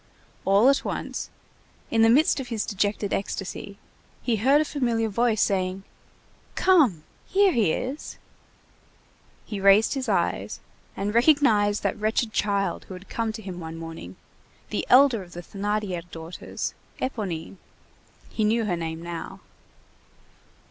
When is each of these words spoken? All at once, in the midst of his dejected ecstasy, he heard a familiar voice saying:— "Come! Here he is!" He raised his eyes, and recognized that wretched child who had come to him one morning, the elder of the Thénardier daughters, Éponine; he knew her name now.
All 0.45 0.67
at 0.67 0.83
once, 0.83 1.29
in 1.91 2.01
the 2.01 2.09
midst 2.09 2.39
of 2.39 2.47
his 2.47 2.65
dejected 2.65 3.13
ecstasy, 3.13 3.77
he 4.23 4.37
heard 4.37 4.59
a 4.59 4.65
familiar 4.65 5.09
voice 5.09 5.43
saying:— 5.43 5.83
"Come! 6.55 7.03
Here 7.27 7.51
he 7.51 7.71
is!" 7.71 8.17
He 9.45 9.59
raised 9.61 9.93
his 9.93 10.09
eyes, 10.09 10.59
and 10.97 11.13
recognized 11.13 11.83
that 11.83 11.99
wretched 11.99 12.33
child 12.33 12.85
who 12.85 12.95
had 12.95 13.09
come 13.09 13.31
to 13.33 13.43
him 13.43 13.59
one 13.59 13.77
morning, 13.77 14.15
the 14.71 14.87
elder 14.89 15.21
of 15.21 15.33
the 15.33 15.41
Thénardier 15.43 16.09
daughters, 16.09 16.73
Éponine; 16.99 17.57
he 18.31 18.43
knew 18.43 18.65
her 18.65 18.75
name 18.75 19.03
now. 19.03 19.39